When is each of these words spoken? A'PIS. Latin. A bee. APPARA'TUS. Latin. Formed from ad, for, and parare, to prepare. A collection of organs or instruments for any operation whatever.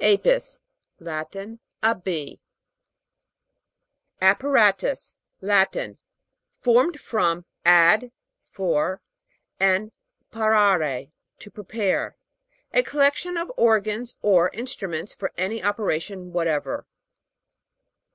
A'PIS. 0.00 0.60
Latin. 0.98 1.60
A 1.82 1.94
bee. 1.94 2.40
APPARA'TUS. 4.22 5.14
Latin. 5.42 5.98
Formed 6.54 6.98
from 6.98 7.44
ad, 7.66 8.10
for, 8.50 9.02
and 9.60 9.92
parare, 10.32 11.10
to 11.38 11.50
prepare. 11.50 12.16
A 12.72 12.82
collection 12.82 13.36
of 13.36 13.52
organs 13.58 14.16
or 14.22 14.48
instruments 14.54 15.12
for 15.12 15.32
any 15.36 15.62
operation 15.62 16.32
whatever. 16.32 16.86